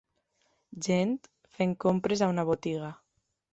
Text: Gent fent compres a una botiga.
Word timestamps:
Gent 0.85 1.11
fent 1.59 1.77
compres 1.85 2.25
a 2.29 2.33
una 2.35 2.49
botiga. 2.51 2.93